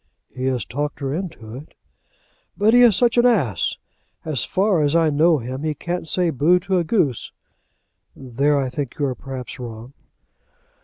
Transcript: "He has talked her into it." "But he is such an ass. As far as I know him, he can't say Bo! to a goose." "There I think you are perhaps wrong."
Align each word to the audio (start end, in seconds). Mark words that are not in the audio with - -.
"He 0.33 0.45
has 0.45 0.65
talked 0.65 0.99
her 0.99 1.13
into 1.13 1.53
it." 1.53 1.75
"But 2.57 2.73
he 2.73 2.81
is 2.81 2.95
such 2.95 3.19
an 3.19 3.25
ass. 3.27 3.77
As 4.25 4.43
far 4.43 4.81
as 4.81 4.95
I 4.95 5.11
know 5.11 5.37
him, 5.37 5.61
he 5.61 5.75
can't 5.75 6.07
say 6.07 6.31
Bo! 6.31 6.57
to 6.57 6.79
a 6.79 6.83
goose." 6.83 7.31
"There 8.15 8.57
I 8.59 8.67
think 8.71 8.95
you 8.97 9.05
are 9.05 9.13
perhaps 9.13 9.59
wrong." 9.59 9.93